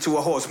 To 0.00 0.16
a 0.16 0.20
horse. 0.20 0.47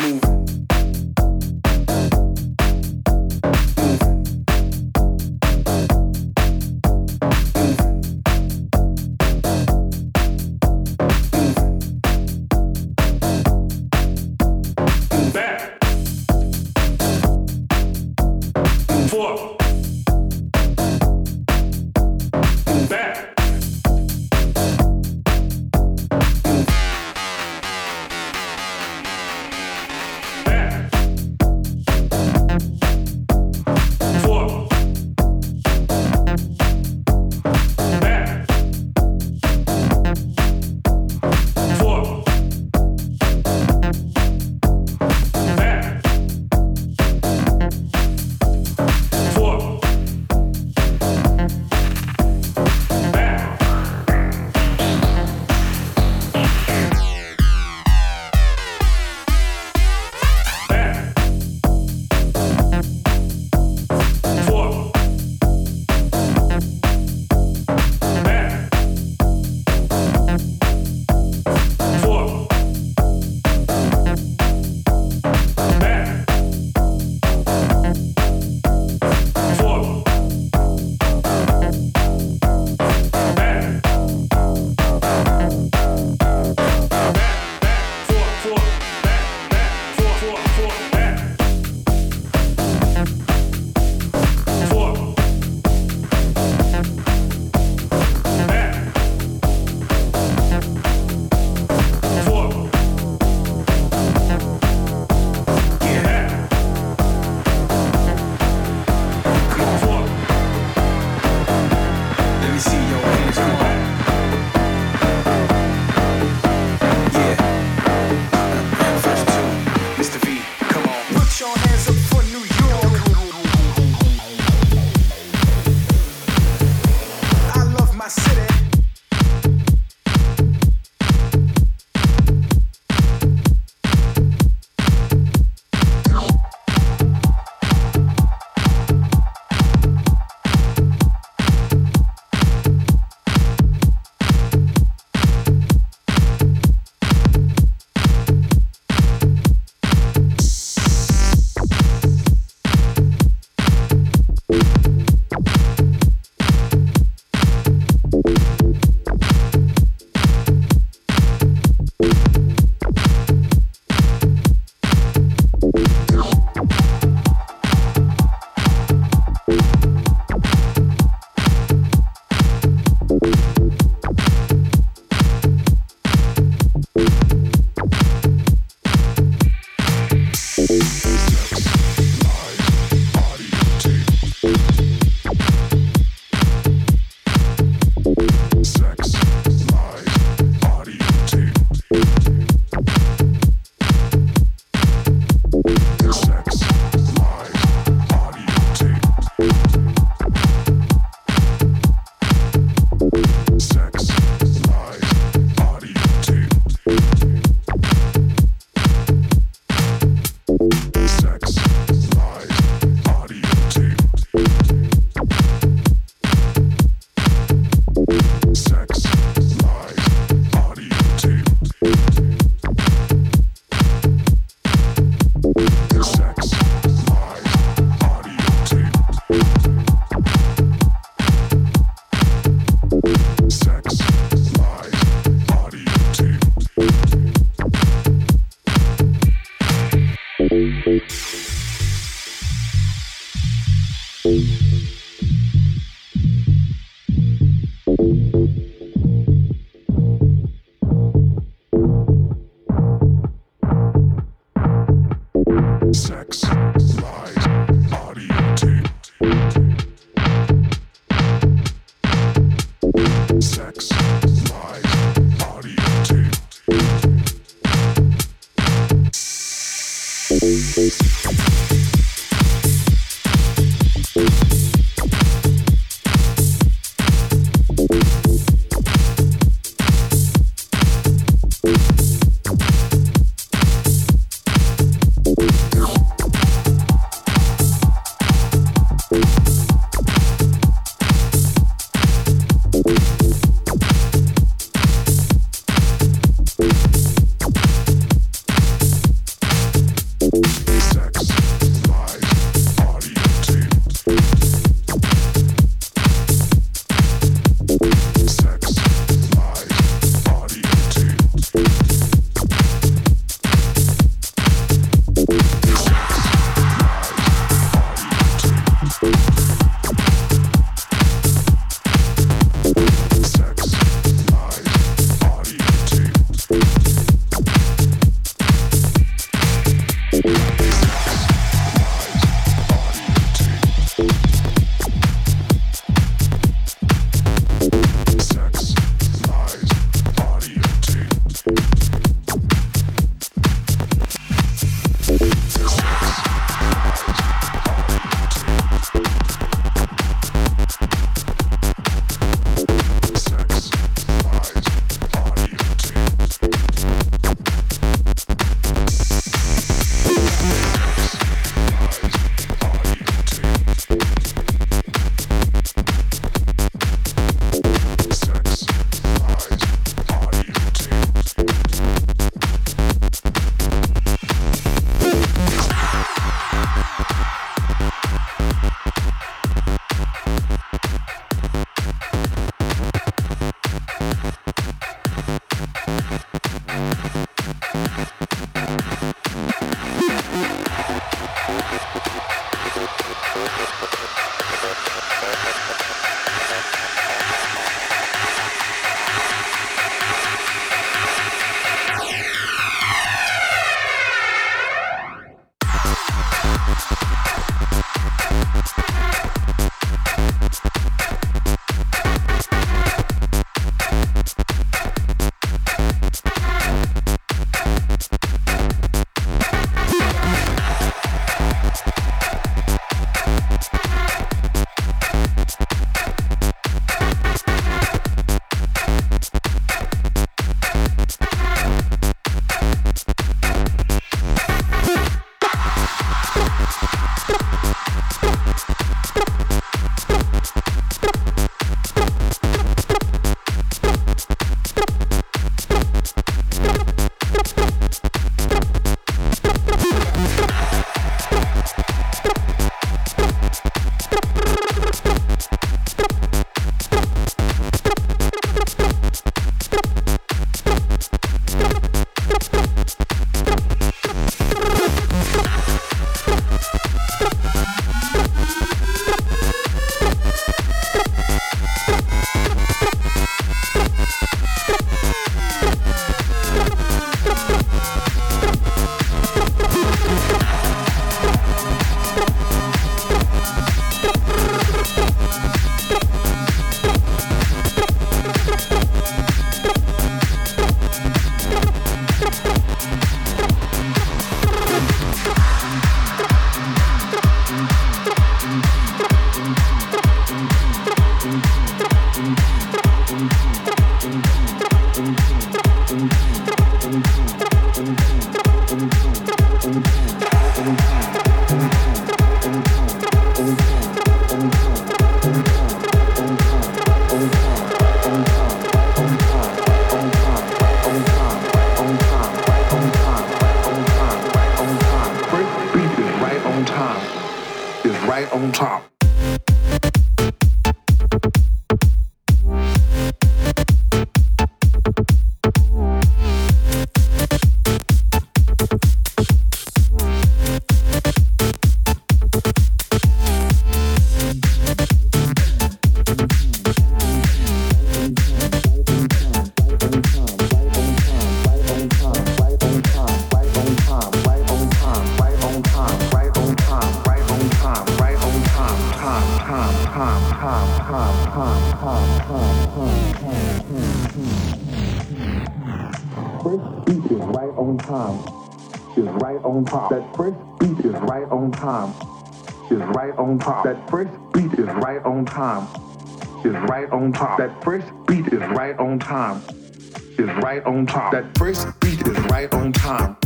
Top. 580.87 581.11
That 581.11 581.37
first 581.37 581.67
beat 581.79 582.07
is 582.07 582.17
right 582.31 582.51
on 582.53 582.71
time. 582.71 583.17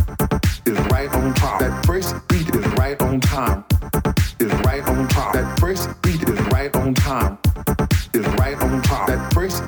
Is 0.66 0.78
right 0.92 1.10
on 1.14 1.34
top. 1.34 1.60
That 1.60 1.86
first 1.86 2.16
beat 2.28 2.54
is 2.56 2.66
right 2.74 3.00
on 3.02 3.20
time. 3.20 3.64
Is 4.40 4.52
right 4.66 4.84
on 4.88 5.08
top. 5.08 5.34
That 5.34 5.60
first 5.60 5.90
beat 6.02 6.28
is 6.28 6.40
right 6.48 6.76
on 6.76 6.94
time. 6.94 7.38
Is 8.14 8.26
right 8.40 8.58
on 8.62 8.82
top. 8.82 9.08
That 9.08 9.34
first 9.34 9.64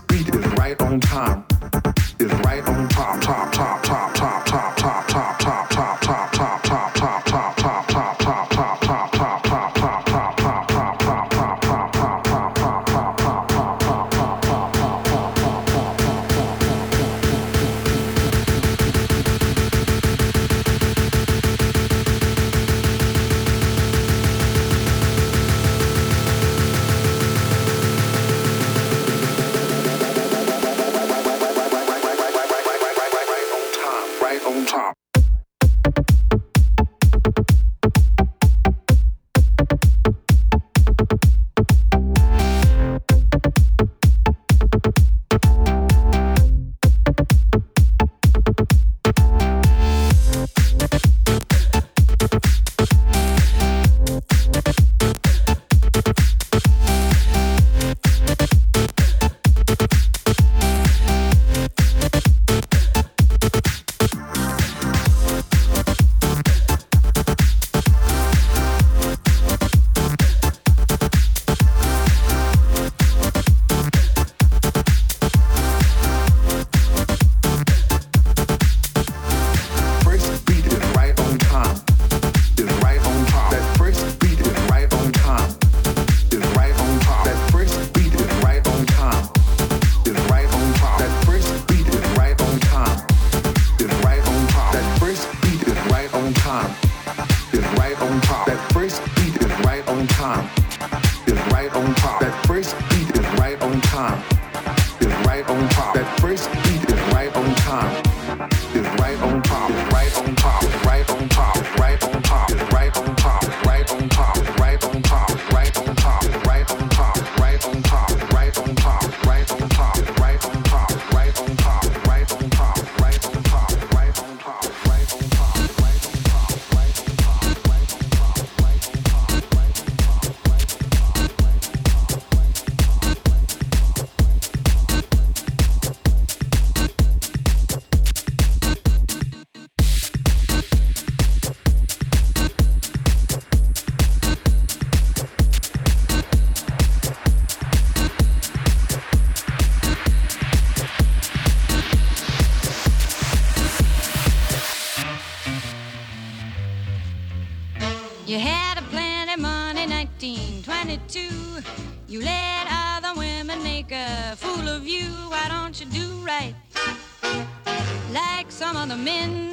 some 168.74 168.90
the 168.90 168.98
men 168.98 169.53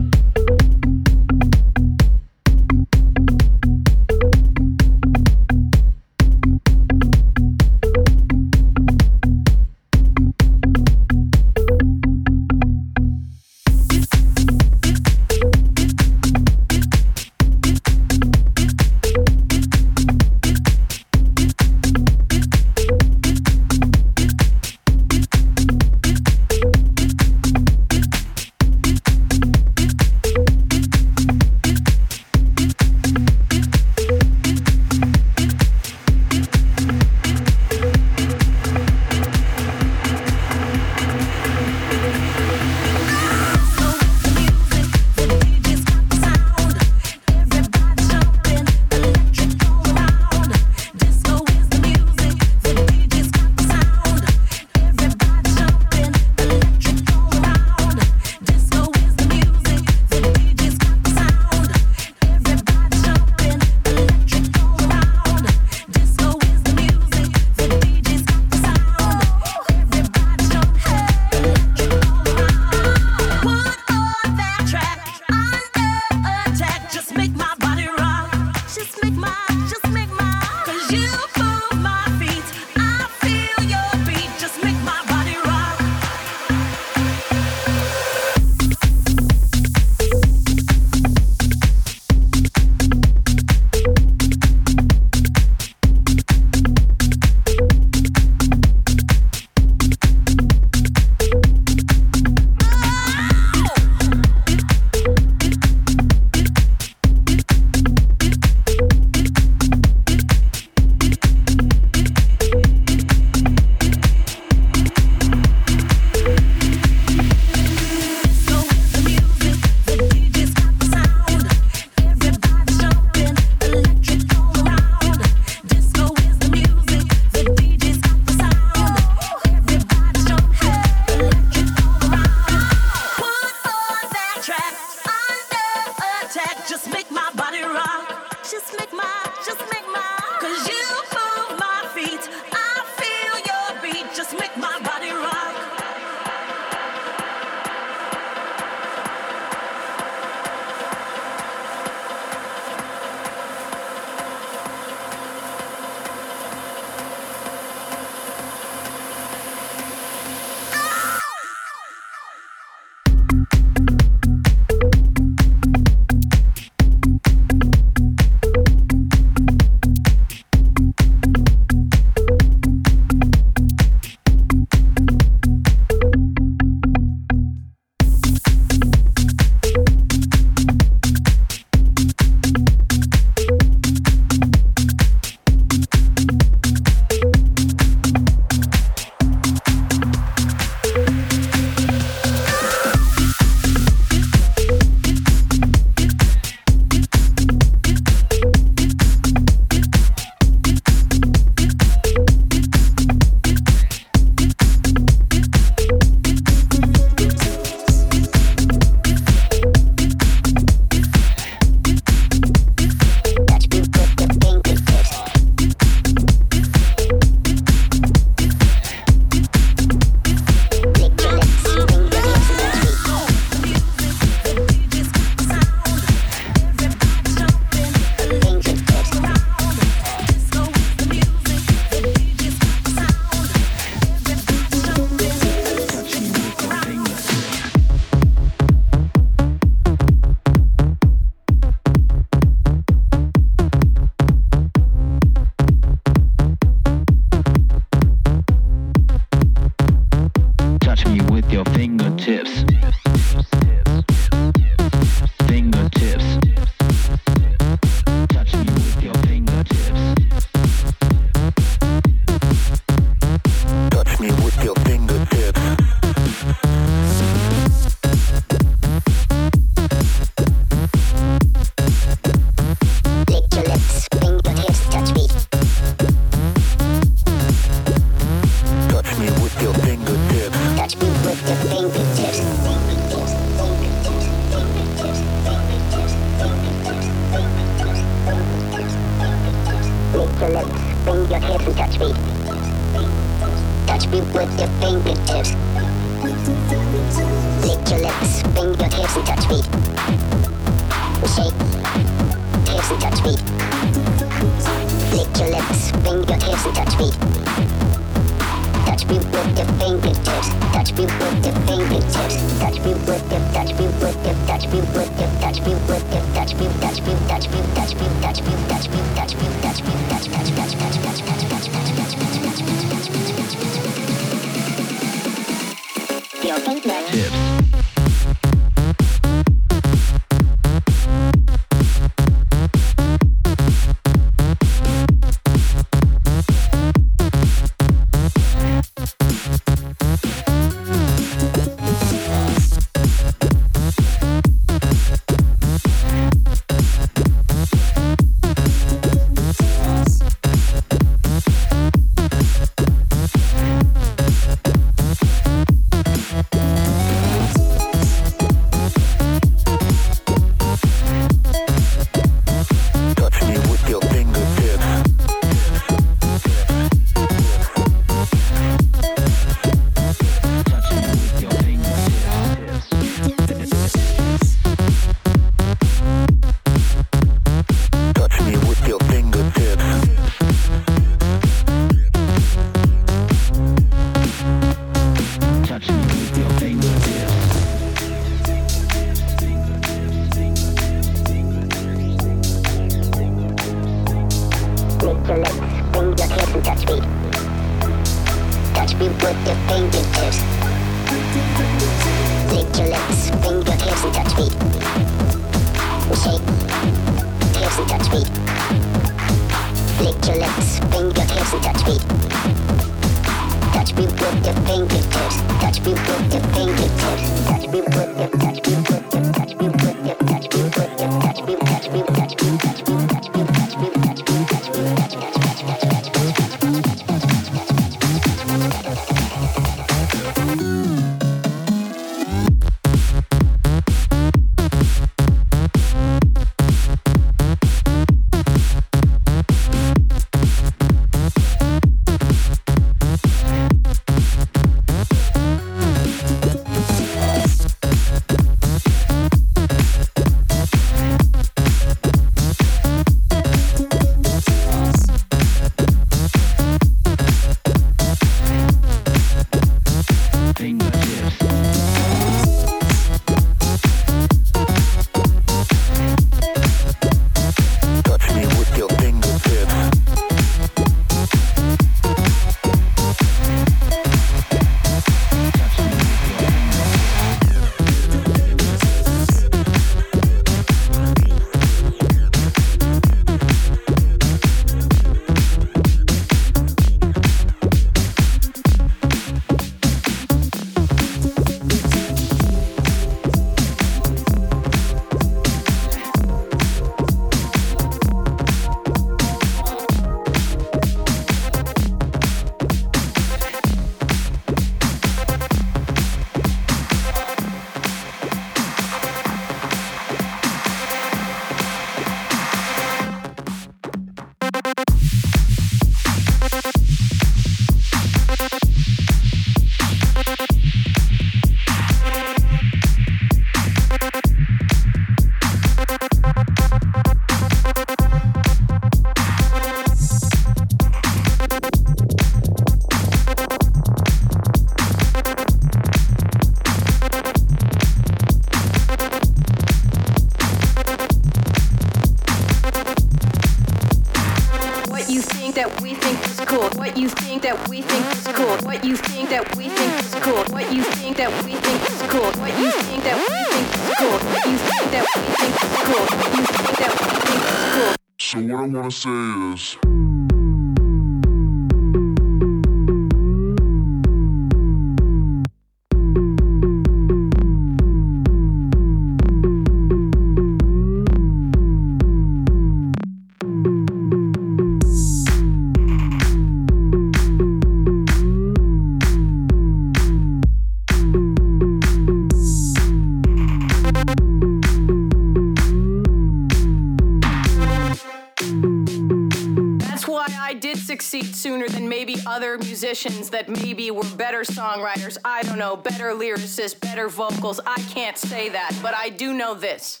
musicians 593.04 593.30
that 593.30 593.48
maybe 593.48 593.90
were 593.90 594.04
better 594.16 594.42
songwriters. 594.42 595.16
I 595.24 595.42
don't 595.42 595.58
know, 595.58 595.76
better 595.76 596.10
lyricists, 596.12 596.78
better 596.78 597.08
vocals. 597.08 597.60
I 597.66 597.76
can't 597.92 598.16
say 598.16 598.48
that, 598.50 598.78
but 598.82 598.94
I 598.94 599.08
do 599.08 599.32
know 599.32 599.54
this. 599.54 600.00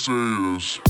Say 0.00 0.12
is. 0.12 0.89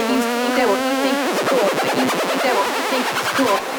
Cool. 3.33 3.71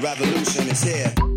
Revolution 0.00 0.68
is 0.68 0.82
here. 0.82 1.29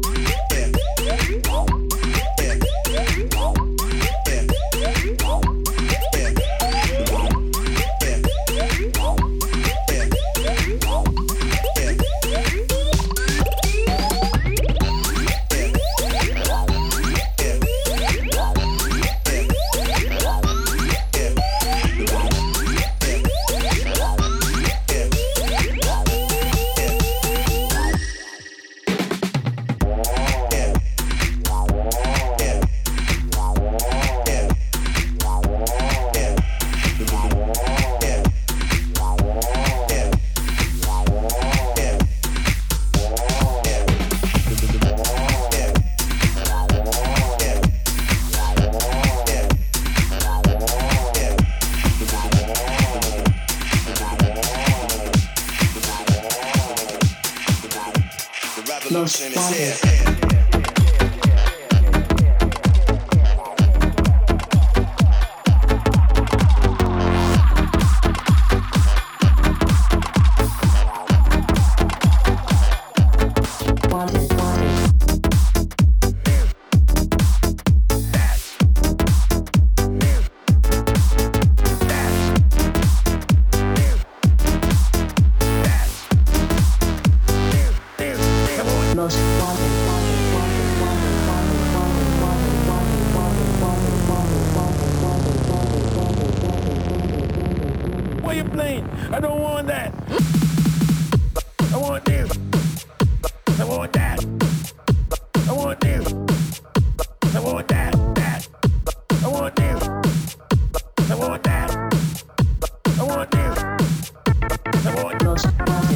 world. 115.34 115.92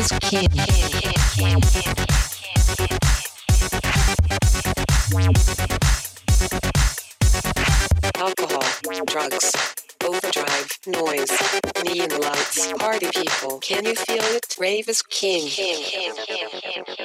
is. 0.00 0.12
Alcohol, 8.16 9.04
drugs, 9.06 9.52
overdrive, 10.04 10.78
noise, 10.86 11.30
neon 11.84 12.20
lights, 12.20 12.72
party 12.78 13.08
people. 13.14 13.58
Can 13.60 13.84
you 13.84 13.94
feel 13.94 14.22
it? 14.22 14.56
Rave 14.58 14.88
is 14.88 15.02
king. 15.02 15.46
king, 15.46 15.84
king, 15.84 16.14
king 16.26 16.99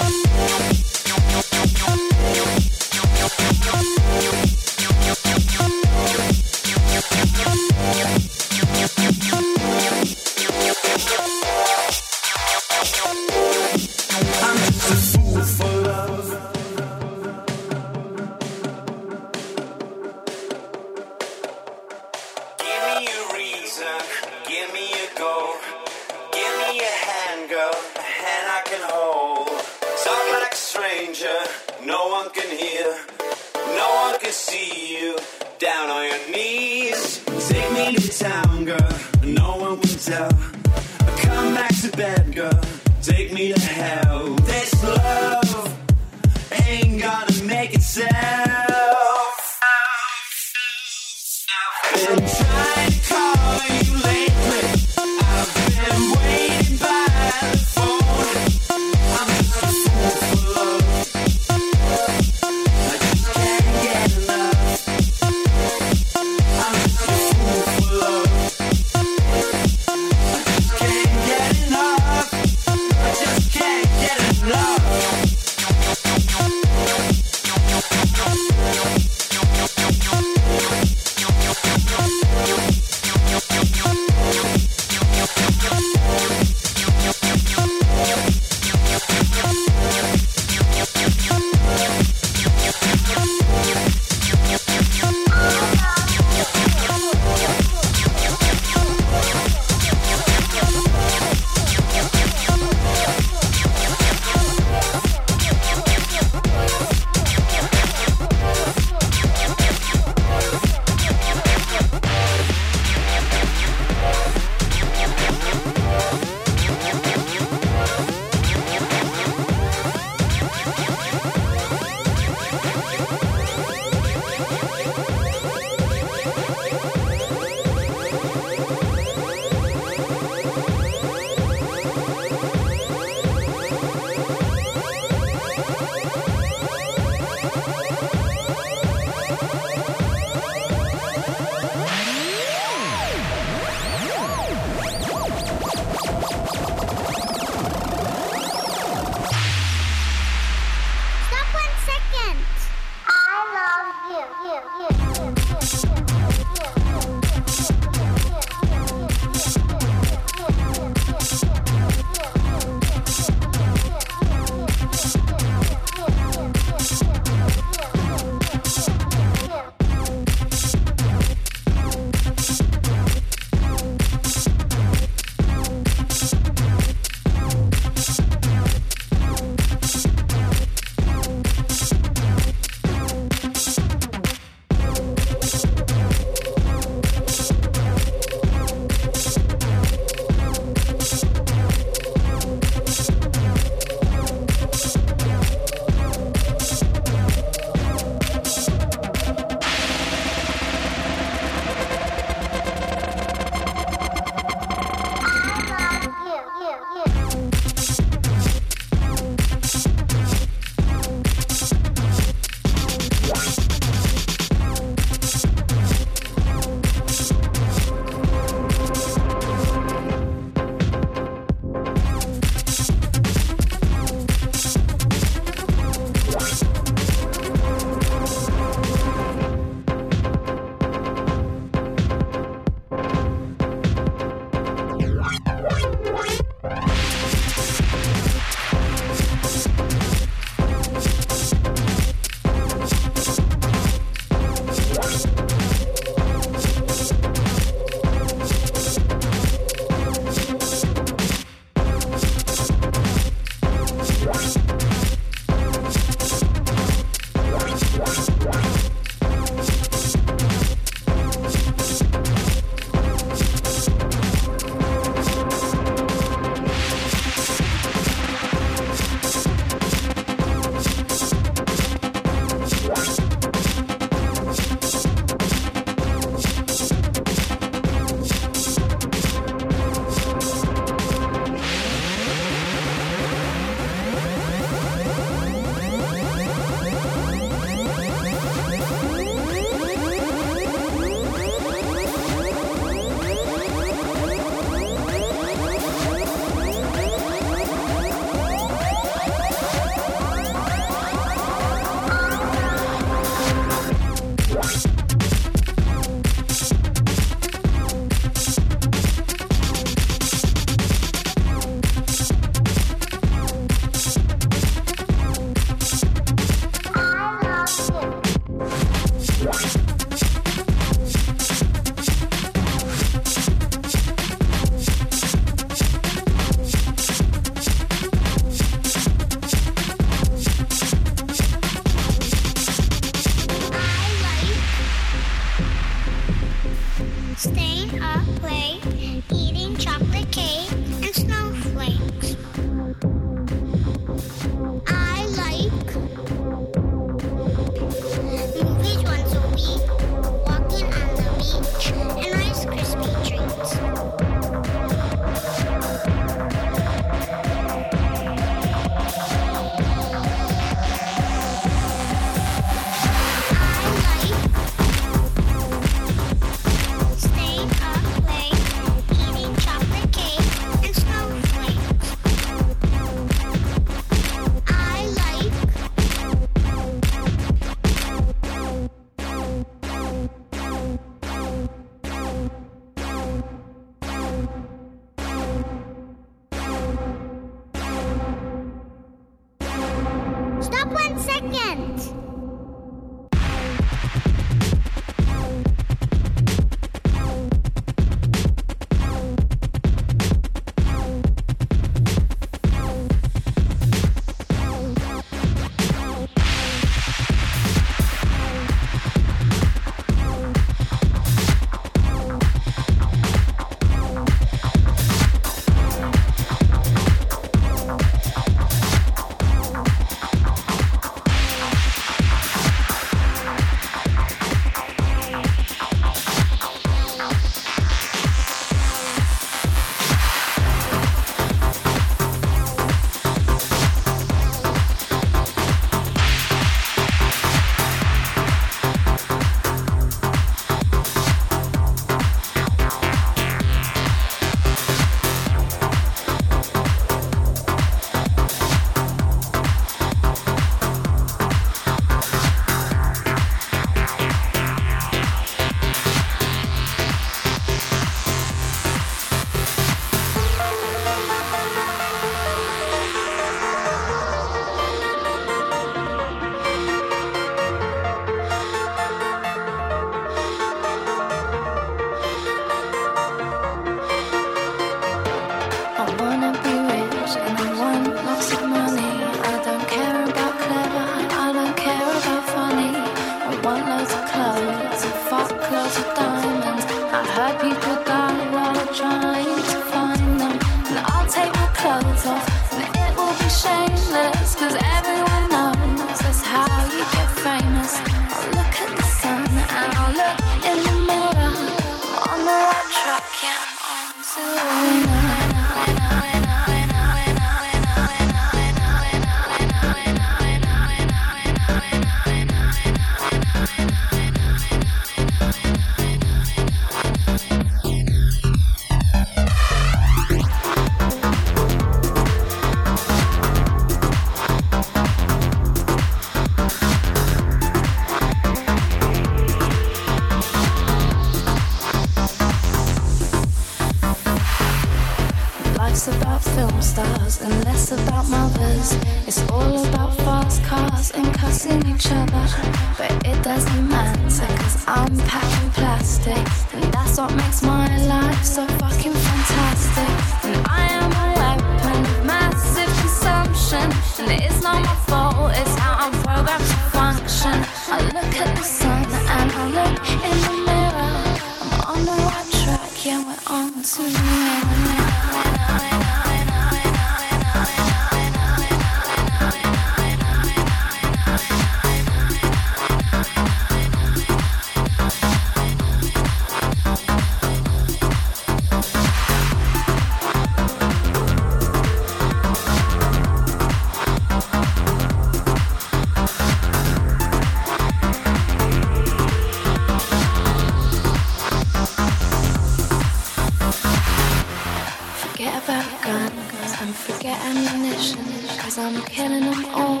I'm 598.82 599.02
killing 599.02 599.40
them 599.40 599.64
all 599.74 600.00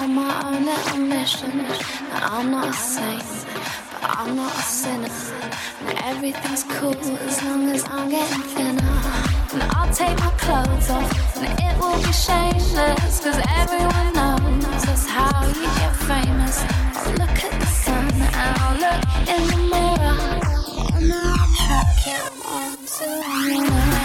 on 0.00 0.14
my 0.14 0.30
own 0.44 0.66
little 0.66 0.96
a 0.96 0.98
mission. 0.98 1.56
Now, 1.56 2.36
I'm 2.36 2.50
not 2.50 2.68
a 2.68 2.72
saint, 2.74 3.24
but 3.90 4.02
I'm 4.02 4.36
not 4.36 4.52
a 4.52 4.62
sinner. 4.62 5.08
And 5.86 5.98
everything's 6.04 6.62
cool 6.64 6.94
as 6.94 7.42
long 7.42 7.70
as 7.70 7.84
I'm 7.88 8.10
getting 8.10 8.42
thinner. 8.42 9.00
And 9.54 9.62
I'll 9.72 9.92
take 9.94 10.18
my 10.18 10.30
clothes 10.44 10.90
off, 10.90 11.36
and 11.38 11.58
it 11.58 11.74
will 11.80 11.96
be 11.96 12.12
shameless. 12.12 13.20
Cause 13.24 13.40
everyone 13.56 14.12
knows 14.12 14.84
that's 14.84 15.06
how 15.06 15.46
you 15.46 15.68
get 15.80 15.96
famous. 16.12 16.56
I'll 17.00 17.12
look 17.12 17.38
at 17.46 17.60
the 17.60 17.66
sun, 17.66 18.08
and 18.12 18.34
I'll 18.36 18.76
look 18.84 19.00
in 19.34 19.42
the 19.52 19.60
mirror. 19.72 20.16
And 20.96 21.12
I'm 21.14 21.50
fucking 21.64 22.28
on 22.44 22.76
to 22.94 23.97